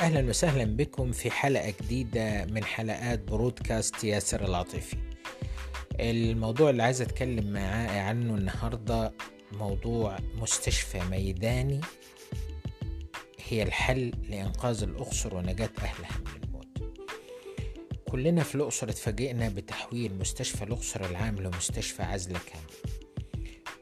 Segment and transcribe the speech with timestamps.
[0.00, 4.96] أهلا وسهلا بكم في حلقة جديدة من حلقات برودكاست ياسر العاطفي
[6.00, 9.12] الموضوع اللي عايز أتكلم معاه عنه النهاردة
[9.52, 11.80] موضوع مستشفى ميداني.
[13.48, 16.98] هي الحل لإنقاذ الأقصر ونجاة أهلها من الموت.
[18.08, 23.02] كلنا في الأقصر اتفاجئنا بتحويل مستشفى الأقصر العام لمستشفى عزل كامل.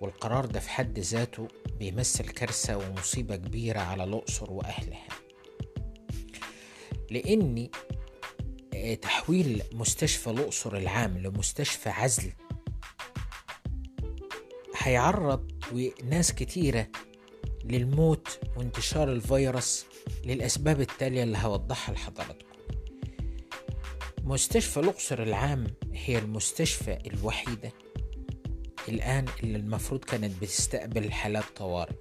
[0.00, 5.06] والقرار ده في حد ذاته بيمثل كارثة ومصيبة كبيرة على الأقصر وأهلها.
[7.10, 7.68] لأن
[9.02, 12.32] تحويل مستشفى الأقصر العام لمستشفى عزل
[14.78, 15.50] هيعرض
[16.04, 16.86] ناس كتيرة
[17.64, 19.86] للموت وانتشار الفيروس
[20.24, 22.46] للأسباب التالية اللي هوضحها لحضراتكم.
[24.24, 27.72] مستشفى الأقصر العام هي المستشفى الوحيدة
[28.88, 31.94] الآن اللي المفروض كانت بتستقبل حالات طوارئ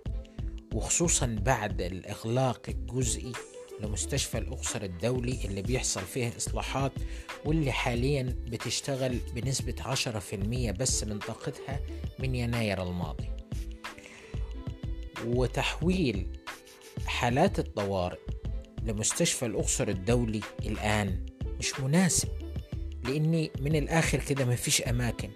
[0.73, 3.31] وخصوصا بعد الإغلاق الجزئي
[3.81, 6.92] لمستشفى الأقصر الدولي اللي بيحصل فيه إصلاحات
[7.45, 11.80] واللي حاليا بتشتغل بنسبة 10% بس من طاقتها
[12.20, 13.28] من يناير الماضي.
[15.26, 16.28] وتحويل
[17.06, 18.20] حالات الطوارئ
[18.84, 21.26] لمستشفى الأقصر الدولي الآن
[21.60, 22.30] مش مناسب
[23.04, 25.30] لأني من الآخر كده مفيش أماكن.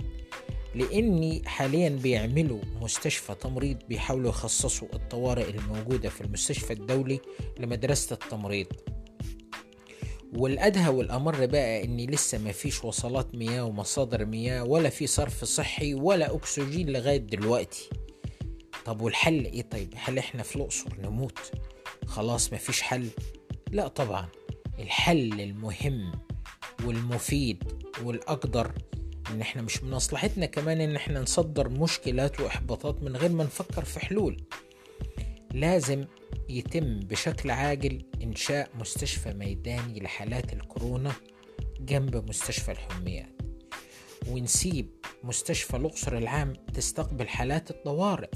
[0.75, 7.19] لأني حاليا بيعملوا مستشفى تمريض بيحاولوا يخصصوا الطوارئ الموجودة في المستشفى الدولي
[7.59, 8.67] لمدرسة التمريض.
[10.33, 15.93] والأدهى والأمر بقى إن لسه ما فيش وصلات مياه ومصادر مياه ولا في صرف صحي
[15.93, 17.89] ولا أكسجين لغاية دلوقتي.
[18.85, 21.39] طب والحل إيه طيب؟ هل إحنا في الأقصر نموت؟
[22.05, 23.07] خلاص ما فيش حل؟
[23.71, 24.27] لا طبعا.
[24.79, 26.11] الحل المهم
[26.85, 27.63] والمفيد
[28.03, 28.71] والأقدر
[29.29, 33.85] إن إحنا مش من مصلحتنا كمان إن إحنا نصدر مشكلات وإحباطات من غير ما نفكر
[33.85, 34.43] في حلول.
[35.53, 36.05] لازم
[36.49, 41.11] يتم بشكل عاجل إنشاء مستشفى ميداني لحالات الكورونا
[41.79, 43.41] جنب مستشفى الحميات.
[44.27, 44.89] ونسيب
[45.23, 48.29] مستشفى الأقصر العام تستقبل حالات الطوارئ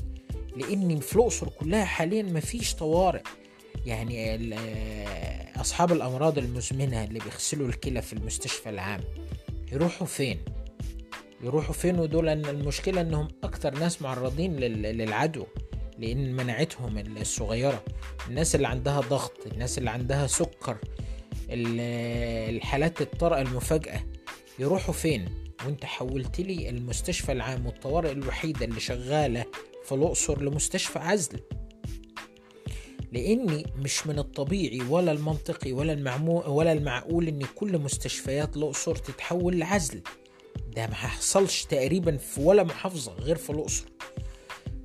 [0.55, 3.21] لأن في الأقصر كلها حاليا مفيش طوارئ.
[3.85, 4.49] يعني
[5.55, 9.01] أصحاب الأمراض المزمنة اللي بيغسلوا الكلى في المستشفى العام
[9.71, 10.39] يروحوا فين؟
[11.43, 15.45] يروحوا فين؟ ودول إن المشكلة إنهم أكتر ناس معرضين للعدوى
[15.99, 17.83] لأن مناعتهم الصغيرة
[18.27, 20.77] الناس اللي عندها ضغط الناس اللي عندها سكر
[21.49, 24.03] الحالات الطارئة المفاجأة.
[24.59, 25.25] يروحوا فين؟
[25.65, 29.45] وأنت حولت لي المستشفى العام والطوارئ الوحيدة اللي شغالة
[29.85, 31.39] في الأقصر لمستشفى عزل.
[33.11, 39.59] لأني مش من الطبيعي ولا المنطقي ولا المعمو ولا المعقول إن كل مستشفيات الأقصر تتحول
[39.59, 40.01] لعزل.
[40.75, 43.85] ده ما حصلش تقريبا في ولا محافظة غير في الأقصر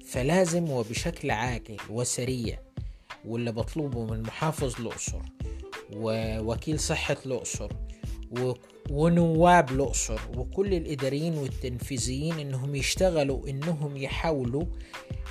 [0.07, 2.59] فلازم وبشكل عاجل وسريع
[3.25, 5.21] واللي بطلبه من محافظ الأقصر
[5.93, 7.73] ووكيل صحة الأقصر.
[8.91, 14.65] ونواب الأقصر وكل الإداريين والتنفيذيين إنهم يشتغلوا إنهم يحاولوا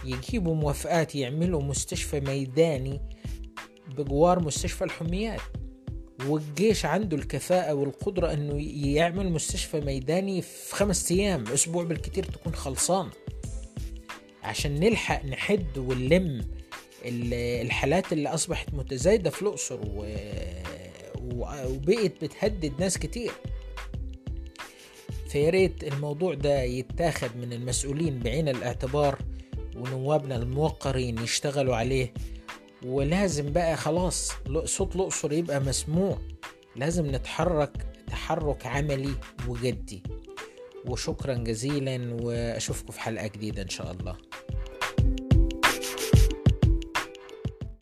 [0.04, 3.02] يجيبوا موافقات يعملوا مستشفى ميداني
[3.98, 5.42] بجوار مستشفى الحميات
[6.26, 8.62] والجيش عنده الكفاءة والقدرة إنه
[8.96, 13.10] يعمل مستشفى ميداني في خمس أيام أسبوع بالكتير تكون خلصان
[14.44, 16.48] عشان نلحق نحد ونلم
[17.06, 19.80] الحالات اللي أصبحت متزايدة في الأقصر.
[21.24, 23.32] وبقت بتهدد ناس كتير
[25.30, 29.20] فياريت الموضوع ده يتاخد من المسؤولين بعين الاعتبار
[29.76, 32.14] ونوابنا الموقرين يشتغلوا عليه
[32.86, 34.32] ولازم بقى خلاص
[34.66, 36.18] صوت الأقصر يبقى مسموع.
[36.76, 37.72] لازم نتحرك
[38.08, 39.14] تحرك عملي
[39.48, 40.04] وجدي.
[40.86, 44.18] وشكرا جزيلا وأشوفكم في حلقة جديدة إن شاء الله.